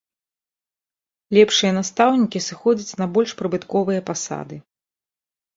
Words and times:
Лепшыя 1.37 1.75
настаўнікі 1.79 2.43
сыходзяць 2.47 2.97
на 3.03 3.09
больш 3.19 3.37
прыбытковыя 3.43 4.01
пасады. 4.09 4.55